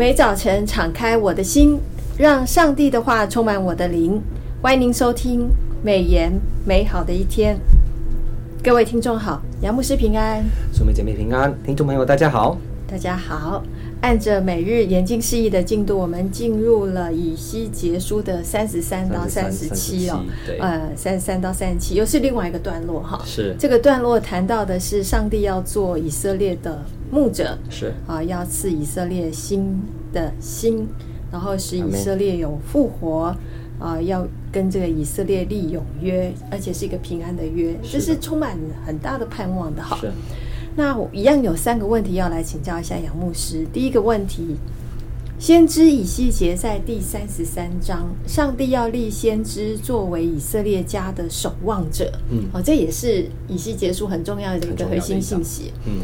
[0.00, 1.78] 每早晨敞开我的心，
[2.16, 4.18] 让上帝的话充满我的灵。
[4.62, 5.46] 欢迎您收听
[5.82, 6.32] 美言
[6.64, 7.60] 美好的一天。
[8.64, 10.42] 各位听众好，杨牧师平安，
[10.72, 12.56] 苏梅姐妹平安，听众朋友大家好，
[12.90, 13.62] 大家好。
[14.00, 23.20] 按着每日研经释义的进度，我们进入了以西结书的三十三到三十七哦，对，呃，三十三到三十七又是另外一个段落哈。
[23.26, 23.54] 是。
[23.58, 27.92] 这个段落谈到的是上帝要做以色列的牧者，是。
[28.06, 29.78] 啊，要赐以色列新
[30.12, 30.88] 的心，
[31.30, 33.36] 然后使以色列有复活
[33.78, 39.98] 啊，要跟这个以色列立永约，而且是一个平安的约，这是充满很大的盼望的哈。
[40.70, 40.76] 是。
[40.76, 43.66] 那我一样有三个问题要来请教一下杨牧师。
[43.72, 44.56] 第一个问题，
[45.38, 52.12] 先知以西结在第三十三章，上帝要立先知作为以色列家的守望者。
[52.30, 55.72] 嗯，哦，这也是以西结书很重要的一个核心信息。
[55.86, 56.00] 嗯，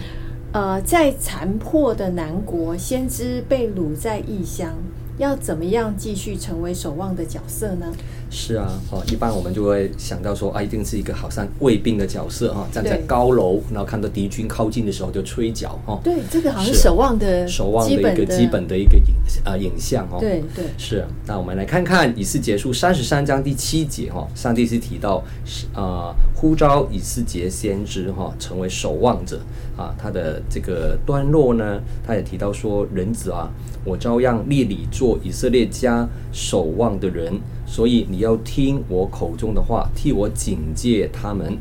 [0.53, 4.75] 呃，在残破的南国，先知被掳在异乡，
[5.19, 7.93] 要怎么样继续成为守望的角色呢？
[8.29, 15.99] 是啊，哦，一般我们就会想到说啊，一定是一个好像卫兵的角色哈，站在高楼，然后看到敌军靠近的时候就吹角哈。
[16.03, 20.19] 对，这个好像是守望的守望的一个基本的一个影啊影像哦。
[20.21, 21.07] 对对，是。
[21.27, 29.41] 那我们来看看以西结束三十三章第七节哈，上帝是提到是啊呼召以西结先知哈成为守望者
[29.77, 33.49] 啊，他的这个段落呢，他也提到说人子啊，
[33.85, 37.33] 我照样立你做以色列家守望的人。
[37.67, 41.59] 所以你要听我口中的话，替我警戒他们。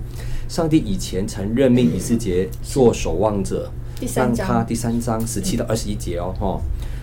[0.47, 3.71] 上帝以前曾任命以斯节做守望者，
[4.15, 6.61] 让他第三章十七到二十一节哦，哈，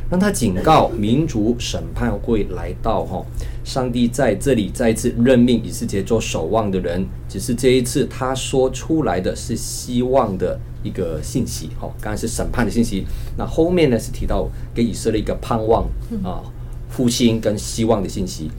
[0.08, 3.24] 让他警告民族审判会来到，哈。
[3.64, 13.04] 上帝在这里再次任命以斯节做守望的人，只是这一次他说出来的是希望的一个信息，哈，刚才是审判的信息，
[13.36, 15.84] 那后面呢是提到给以色列一个盼望
[16.22, 16.42] 啊，
[16.88, 18.50] 复兴跟希望的信息。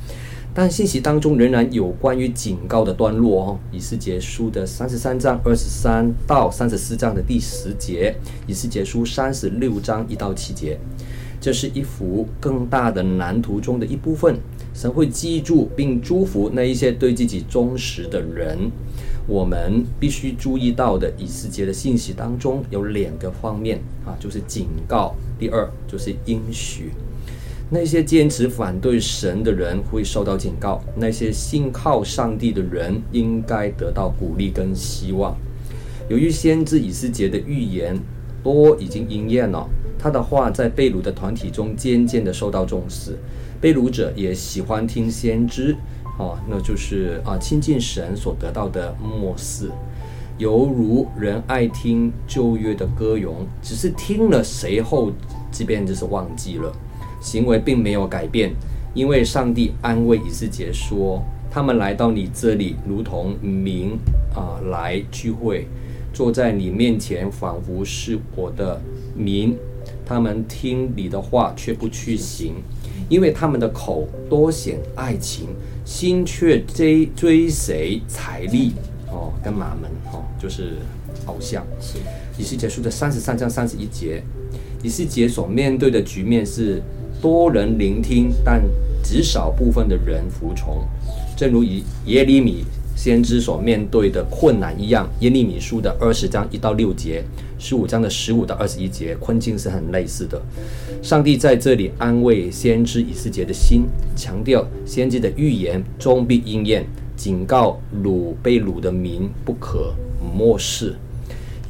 [0.55, 8.15] 但信息当中仍然有关于警告的段落哦，以西结书的三十三章二十三到三十四章的第十节，
[8.45, 10.77] 以西结书三十六章一到七节，
[11.41, 14.37] 这是一幅更大的蓝图中的一部分。
[14.75, 18.71] 神会记住并祝福那一些对自己忠实的人。
[19.25, 26.91] 我们必须注意到的以西结的信息当中有两个方面啊，就是警告，第二就是应许。
[27.69, 35.35] 那些坚持反对神的人会受到警告，那些信靠上帝的人应该得到鼓励跟希望。
[36.07, 37.97] 由于先知以斯结的预言
[38.43, 43.17] 多已经应验了，他的话在被掳的团体中渐渐的受到重视，
[43.59, 45.75] 被掳者也喜欢听先知，
[46.19, 49.71] 哦，那就是啊亲近神所得到的默示，
[50.37, 55.11] 犹如人爱听旧约的歌咏，只是听了随后，
[55.49, 56.71] 即便就是忘记了。
[57.23, 58.53] 行为并没有改变，
[58.93, 63.93] 因为上帝安慰以斯结说：“他们来到你这里，如同民
[64.35, 65.65] 啊、呃、来聚会，
[66.13, 68.79] 坐在你面前，仿佛是我的
[69.15, 69.57] 民。
[70.05, 72.55] 他们听你的话，却不去行，
[73.07, 75.47] 因为他们的口多显爱情，
[75.85, 78.73] 心却追追随财力
[79.09, 80.73] 哦，跟马门哦，就是
[81.25, 81.99] 偶像。”是
[82.37, 84.21] 以西结束的三十三章三十一节，
[84.83, 86.83] 以西结所面对的局面是。
[87.23, 88.61] 多人聆听，但
[89.01, 90.83] 极少部分的人服从，
[91.37, 92.65] 正如以耶利米
[92.97, 95.09] 先知所面对的困难一样。
[95.21, 97.23] 耶利米书的二十章一到六节，
[97.57, 100.41] 十五章的十五到二十一节，困境是很类似的。
[101.01, 103.85] 上帝在这里安慰先知以西结的心，
[104.17, 106.85] 强调先知的预言终必应验，
[107.15, 109.93] 警告掳被掳的民不可
[110.35, 110.93] 漠视。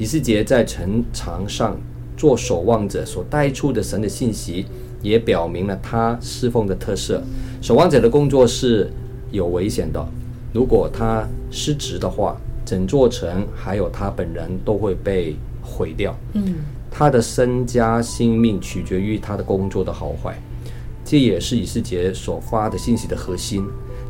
[0.00, 1.80] 以西结在城墙上
[2.16, 4.66] 做守望者所带出的神的信息。
[5.04, 7.22] 也表明了他侍奉的特色。
[7.62, 8.90] 守望者的工作是
[9.30, 10.04] 有危险的，
[10.52, 16.16] 如果他失职的话，整座城还有他本人都会被毁掉。
[16.32, 16.54] 嗯，
[16.90, 20.36] 他的身家性命取决于他的工作的好坏，
[21.04, 23.64] 这也是以世杰所发的信息的核心。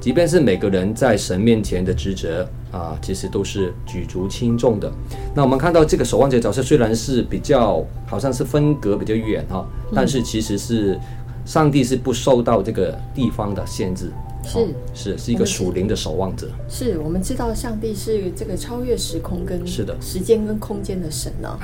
[0.05, 4.93] 即便是每个人在神面前的职责啊，其实都是举足轻重的。
[5.35, 11.01] 那我们看到这个守望者角色虽然是比较好像是分隔比较远哈，但是其实是
[11.47, 14.12] 上帝是不受到这个地方的限制，
[14.43, 16.51] 是、哦、是是一个属灵的守望者。
[16.69, 21.59] 是我们知道上帝是这个超越时空跟是的时间跟空间的神呢。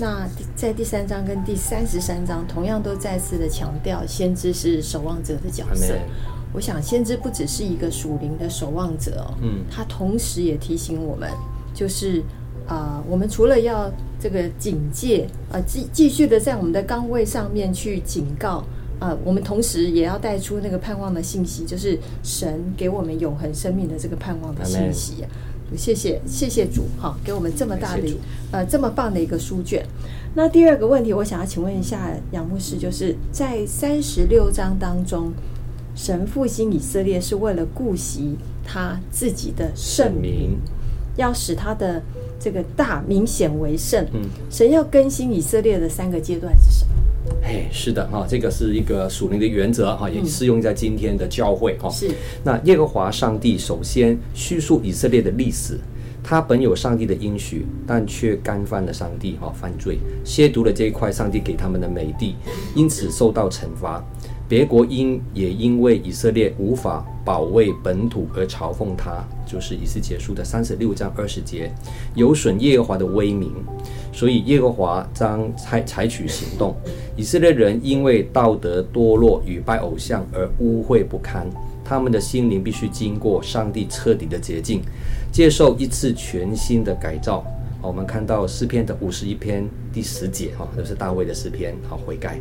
[0.00, 5.94] 那在第三章跟第三十三章同样都再次的强调，先知是守望者的角色。
[6.52, 11.30] 我想，先知不只是一个属灵的守望者哦，嗯，他同时也提醒我们，
[11.74, 12.20] 就是
[12.66, 18.64] 啊、呃，我们除了要这个警戒啊，继继续的在我们的岗位上面去警告
[18.98, 25.24] 啊、呃，我们同时也要带出那个盼望的信息，就是神给我们永恒生命的这个盼望的信息。
[25.76, 28.02] 谢谢谢谢主，哈，给我们这么大的
[28.52, 29.84] 呃这么棒的一个书卷。
[30.36, 35.32] 那第二个问题，我想要请问一下杨牧师，就是在三十六章当中，
[35.96, 40.58] 神复兴以色列是为了顾惜他自己的圣名，
[41.16, 42.02] 要使他的
[42.38, 44.06] 这个大明显为圣。
[44.12, 44.20] 嗯，
[44.50, 46.92] 神要更新以色列的三个阶段是什么？
[47.42, 51.88] 哎，是的哈，这个是一个属灵的原则哈，也适用在今天的教会哈。
[51.88, 52.10] 是，
[52.44, 55.80] 那耶和华上帝首先叙述以色列的历史，
[56.22, 62.36] 他本有上帝的应许，但却干犯了上帝哈，犯罪亵渎了这一块上帝给他们的美地，
[62.74, 64.04] 因此受到惩罚。
[64.48, 71.72] 别国因也因为以色列无法保卫本土而嘲讽他，就是以斯结书的三十六章二十节，
[72.14, 73.52] 有损耶和华的威名，
[74.12, 76.76] 所以耶和华将采采取行动。
[77.16, 81.48] 以色列人因为道德堕落与拜偶像而污秽不堪，
[81.84, 84.80] 他们的心灵必须经过上帝彻底的洁净，
[85.32, 87.44] 接受一次全新的改造。
[87.86, 92.38] 我们看到诗篇的五十一篇第十节，哈，就是大卫的诗篇，好悔改。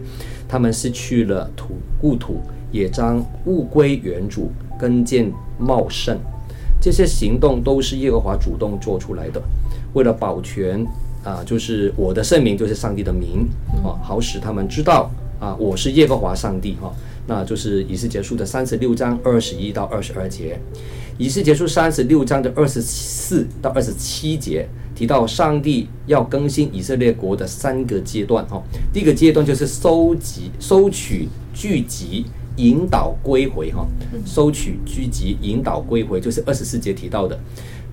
[0.47, 4.49] 他们失去了土故土，也将物归原主，
[4.79, 6.17] 更见茂盛。
[6.81, 9.41] 这些行动都是耶和华主动做出来的，
[9.93, 10.83] 为了保全
[11.23, 13.47] 啊，就是我的圣名，就是上帝的名
[13.83, 15.09] 啊，好使他们知道
[15.39, 16.91] 啊，我是耶和华上帝哈。
[17.27, 20.59] 那就是以斯结束的三十六章二十一到二十二节。
[21.17, 28.45] 以斯结束三十六章的二十四到二十七节提到，上帝要更新以色列国的三个阶段。
[28.47, 32.25] 哈，第一个阶段就是收集、收取、聚集、
[32.57, 33.71] 引导归回。
[33.71, 33.87] 哈，
[34.25, 37.39] 收取、聚集、引导归回，就是二十四节提到的。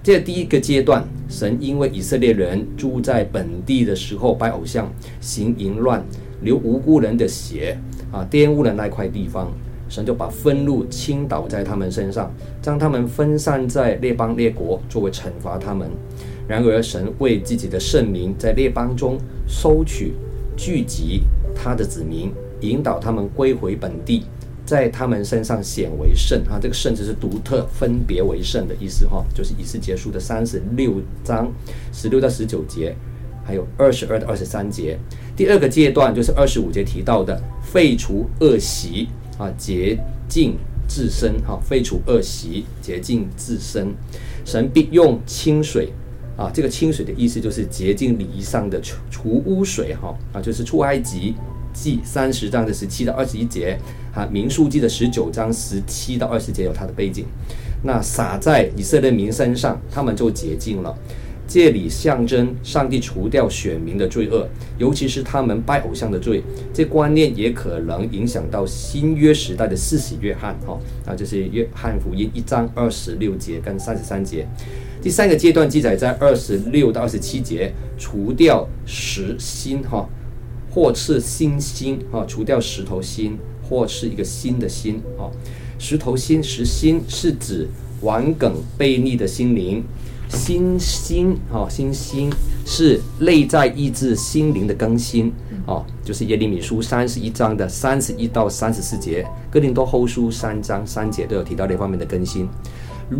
[0.02, 6.04] 这第一个阶段，神因为以色列人住在本地的时候拜偶像、行淫乱、
[6.40, 7.78] 流无辜人的血
[8.10, 9.52] 啊，玷污了那块地方。
[9.92, 15.86] 神就把愤怒倾倒在他们身上，将他们分散在列邦列国，作为惩罚他们。
[16.48, 20.14] 然而，神为自己的圣名在列邦中收取、
[20.56, 21.24] 聚集
[21.54, 24.24] 他的子民，引导他们归回本地，
[24.64, 26.42] 在他们身上显为圣。
[26.46, 29.06] 哈，这个圣就是独特、分别为圣的意思。
[29.06, 31.52] 哈，就是以斯结束的三十六章
[31.92, 32.96] 十六到十九节，
[33.44, 34.98] 还有二十二到二十三节。
[35.36, 39.08] 第二个阶段就是二十五节提到的废除恶习。
[39.38, 39.98] 啊，洁
[40.28, 40.56] 净
[40.86, 43.94] 自身，哈，废除恶习，洁净自身。
[44.44, 45.88] 神必用清水，
[46.36, 51.34] 啊，这个清水的意思就是洁净礼仪上的除除污水，哈，啊，就是出埃及
[51.72, 53.78] 记三十章的十七到二十一节，
[54.14, 57.24] 啊，民数记的十九章十七到二十节有它的背景。
[57.84, 60.96] 那洒在以色列民身上，他们就洁净了。
[61.52, 66.42] 这里象征上帝除掉选民的罪恶，尤其是他们拜偶像的罪。
[66.72, 74.48] 这观念也可能影响到新约时代的四喜约翰，哈，啊，这是约翰福音一章二十六节跟三十三节。
[75.02, 80.08] 第三个阶段记载在二十六到二十七节，除掉石心，哈，
[80.70, 83.36] 或是新心，哈，除掉石头心，
[83.68, 85.30] 或是一个新的心，哈，
[85.78, 87.68] 石头心、石心是指
[88.00, 89.84] 顽梗悖逆的心灵。
[90.32, 92.32] 新心，哈，新心
[92.64, 95.32] 是内在意志心灵的更新，
[95.66, 102.48] 哦，就是耶利米书三十一章的三十一到三十四节，哥林多后书三章三节都有提到这方面的更新。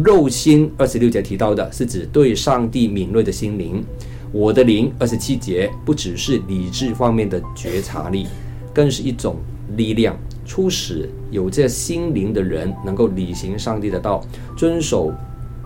[0.04, 3.84] 肉心二十六节提到的是指对上帝敏锐的心灵。
[4.32, 8.26] 我的灵二十七节不只是理智方面的觉察力，
[8.74, 9.36] 更是一种
[9.76, 14.24] 力量，促使有这心灵的人能够履行上帝的道，
[14.56, 15.12] 遵守。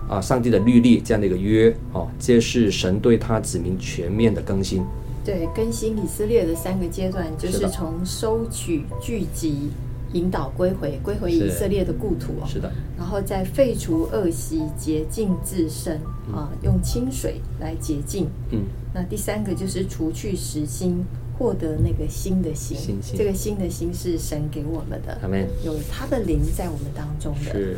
[0.09, 4.83] 啊，上帝的律例这样的一个约，哦，这是神对他子民全面的更新。
[5.25, 9.69] 对，更新以色列的三个阶段，就是从收取、聚集、
[10.13, 12.47] 引导归回，归回以色列的故土哦。
[12.47, 12.71] 是的。
[12.97, 15.99] 然后再废除恶习，洁净自身，
[16.33, 18.27] 啊，用清水来洁净。
[18.51, 18.61] 嗯。
[18.93, 21.03] 那第三个就是除去石心，
[21.37, 22.99] 获得那个新的心。
[23.15, 25.19] 这个新的心是神给我们的。
[25.63, 27.51] 有他的灵在我们当中的。
[27.51, 27.77] 是。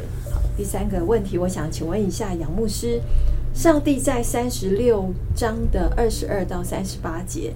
[0.57, 2.99] 第三个问题，我想请问一下杨牧师，
[3.53, 7.53] 上帝在三十六章的二十二到三十八节，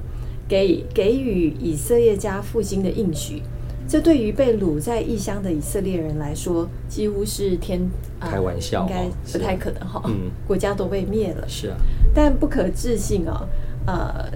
[0.48, 3.42] 给给予以色列家复兴的应许，
[3.90, 7.90] 这对于被掳在异乡的以色列人来说，几乎是天
[8.22, 11.78] 开玩笑，应该不太可能哈，嗯，国家都被灭了，是啊，
[12.14, 13.46] 但不可置信啊，
[13.86, 14.32] 呃，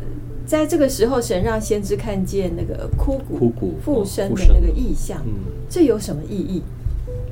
[0.48, 5.34] 在这个时候，神让先知看见那个枯骨复生的那个意象，嗯，
[5.70, 6.64] 这有什么意义？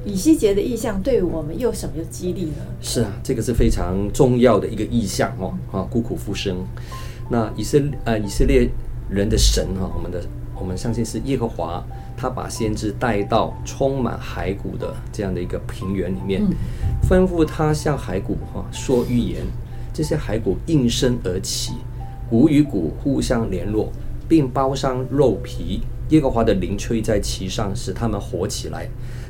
[0.04, 2.58] 以西结的意象对我们又什么有激励呢？
[2.82, 6.58] 是啊，这个是非常重要的一个意象哦，啊，孤苦复生。
[7.30, 8.70] 那以色呃以色列
[9.10, 10.22] 人的神哈，我们的
[10.54, 11.84] 我们相信是耶和华，
[12.18, 16.44] 他把先知带到充满骸骨的这样的一个平原里面，
[17.10, 19.42] 吩咐他向骸骨哈说预言，
[19.94, 21.72] 这些骸骨应声而起，
[22.30, 23.92] 骨与骨互相联络，
[24.28, 28.88] 并包上肉皮，耶和华的灵吹在其上，使他们活起来。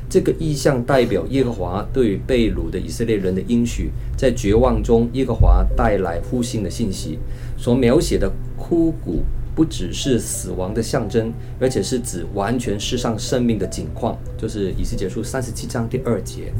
[0.08, 7.18] 这个意象代表耶和华对被掳的以色列人的应许，在绝望中，耶和华带来复兴的信息。
[7.56, 9.24] 所描写的枯骨
[9.54, 14.16] 不只是死亡的象征，而且是指完全失丧生命的景况。
[14.38, 16.52] 就是以西结书三十七章第二节，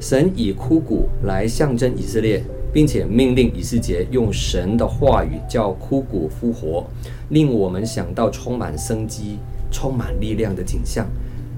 [0.00, 2.42] 神以枯骨来象征以色列，
[2.74, 6.84] 并且命令以西结用神的话语叫枯骨复活，
[7.28, 9.38] 令我们想到充满生机、
[9.70, 11.06] 充满力量的景象。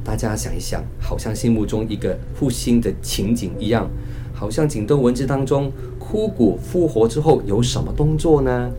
[0.05, 3.91] 大家想一想，好像心目中一个复兴的情景一样，
[4.35, 8.71] 好像景动文字当中枯骨复活之后有什么动作呢？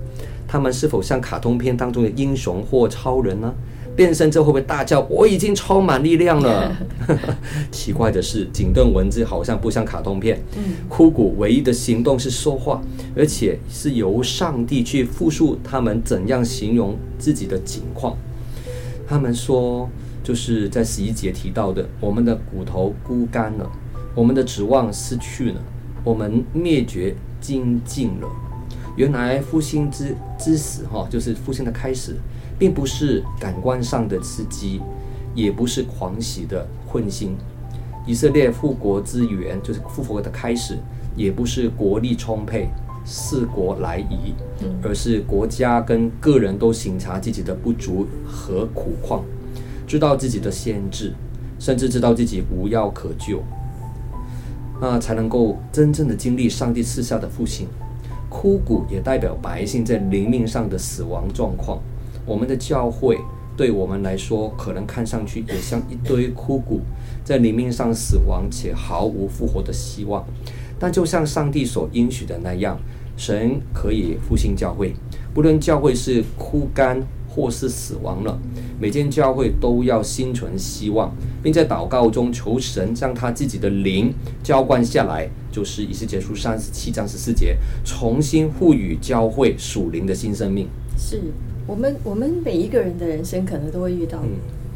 [0.48, 3.52] 他们是否像卡通片当中的英雄或超人呢？
[3.98, 6.74] 变身之后会不会大叫“我已经充满力量了”？
[7.70, 10.40] 奇怪的是，景动文字好像不像卡通片。
[10.88, 12.82] 枯骨唯一的行动是说话，
[13.16, 18.16] 而且是由上帝去复述他们怎样形容自己的景况。
[19.06, 19.90] 他们说。
[20.24, 23.72] 就是在十一节提到的，我们的骨头枯干了，
[24.14, 25.62] 我们的指望失去了，
[26.04, 28.28] 我们灭绝精尽了。
[28.98, 32.18] 原来复兴之之始，哈，就是复兴的开始，
[32.58, 34.82] 并不是感官上的刺激，
[35.36, 37.36] 也不是狂喜的混心。
[38.06, 40.78] 以色列复国之源，就是复活的开始，
[41.16, 42.70] 也不是国力充沛，
[43.04, 44.34] 四国来仪，
[44.82, 49.24] 而是国家跟个人都省察自己的不足和苦况。
[49.86, 51.14] 知道自己的限制，
[51.60, 53.42] 甚至知道自己无药可救，
[54.82, 57.68] 那才能够真正的经历上帝赐下的复兴。
[58.30, 61.80] 枯骨也代表百姓在灵命上的死亡状况。
[62.28, 63.18] 我们的教会
[63.56, 66.82] 对我们来说，可能看上去也像一堆枯骨，
[67.24, 70.24] 在灵命上死亡且毫无复活的希望。
[70.78, 72.78] 但就像上帝所应许的那样，
[73.16, 74.94] 神可以复兴教会，
[75.34, 77.02] 不论教会是枯干。
[77.30, 78.36] 或是死亡了，
[78.80, 87.56] 每间教会都要心存希望，并在祷告中求神将他自己的灵浇灌下来，就是以西结书三十七章十四节，
[87.86, 90.68] 重新赋予教会属灵的新生命。
[90.98, 91.22] 是
[91.68, 94.24] 我们我们每一个人的人生可能都会遇到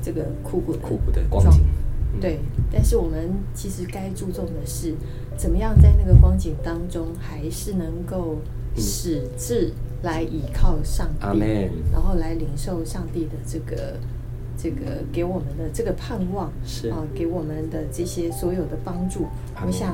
[0.03, 1.61] 这个枯骨的枯骨的光景，
[2.19, 2.39] 对。
[2.71, 4.93] 但是我们其实该注重的是，
[5.37, 8.37] 怎么样在那个光景当中，还是能够
[8.75, 9.73] 使志。
[10.03, 11.27] 来倚靠上帝
[11.91, 13.99] 然后来领受上帝的这个
[14.57, 19.27] 这个给我们的这个盼望，是啊，给我们的这些所有的帮助。
[19.63, 19.89] 我想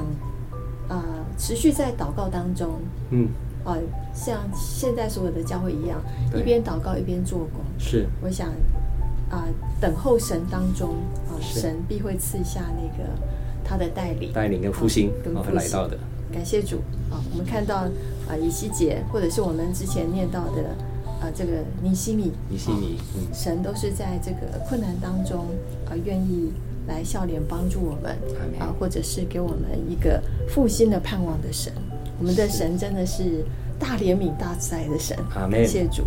[0.88, 3.28] 啊、呃，持续在祷告当中，嗯
[3.68, 3.78] 啊，
[4.14, 6.02] 像现在所有的教会一样，
[6.34, 7.60] 一边祷告一边做工。
[7.78, 8.48] 是，我想
[9.30, 9.48] 啊、呃，
[9.82, 10.92] 等候神当中
[11.28, 13.10] 啊，神必会赐下那个
[13.66, 15.98] 他的带领，带领跟复兴跟会来到的。
[16.32, 16.78] 感谢主
[17.12, 17.20] 啊！
[17.32, 17.80] 我们看到
[18.30, 20.62] 啊，以西结，或者是我们之前念到的
[21.20, 25.46] 啊，这个尼西米，尼西米，嗯，神都是在这个困难当中
[25.86, 26.54] 啊，愿意
[26.88, 28.16] 来笑脸帮助我们
[28.60, 31.74] 啊，或者是给我们一个复兴的盼望的神。
[32.20, 33.46] 我们的神真的是
[33.80, 35.18] 大怜悯、大慈爱的神。
[35.34, 36.04] 感谢主。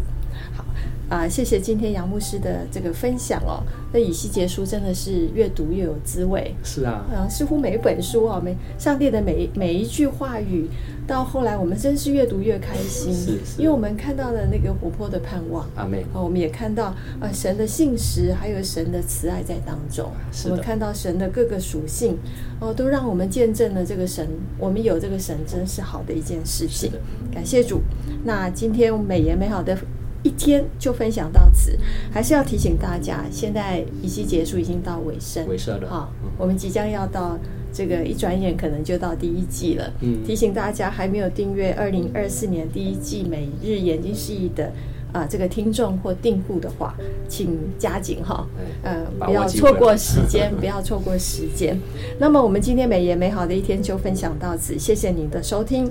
[0.57, 0.65] 好。
[1.11, 3.61] 啊，谢谢今天杨牧师的这个分享哦。
[3.93, 6.55] 那以西结书真的是越读越有滋味。
[6.63, 10.69] 是啊，啊，似乎每一本书啊，每上帝的每每一句话语，
[11.09, 13.13] 到后来我们真是越读越开心。
[13.13, 15.69] 是，是，因为我们看到了那个活泼的盼望。
[15.75, 16.03] 阿妹。
[16.15, 20.09] 啊，我们也看到啊，神的信实，还有神的慈爱在当中。
[20.31, 20.51] 是的。
[20.51, 22.17] 我们看到神的各个属性，
[22.61, 24.25] 哦，都让我们见证了这个神，
[24.57, 26.93] 我们有这个神，真是好的一件事情。
[27.35, 27.81] 感谢主。
[28.23, 29.77] 那今天美言美好的。
[30.23, 31.79] 一天就分享到此，
[32.13, 35.89] 还是要提醒大家，现在以西结束已经到尾声，尾声了。
[35.89, 37.39] 好，我们即将要到
[37.73, 39.93] 这个一转眼可能就到第一季了。
[40.01, 44.67] 嗯，提醒大家还没有订阅二零二四年第一季每日研经释义的
[45.13, 46.95] 啊、呃、这个听众或订户的话，
[47.27, 48.47] 请加紧哈，
[48.83, 51.79] 呃，不要错过时间， 不要错过时间。
[52.19, 55.91] 那么我们今天美颜美好的一天就分享到此，谢谢您的收听。